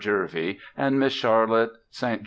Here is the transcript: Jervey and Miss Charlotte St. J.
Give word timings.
Jervey 0.01 0.57
and 0.75 0.99
Miss 0.99 1.13
Charlotte 1.13 1.73
St. 1.91 2.15
J. 2.15 2.19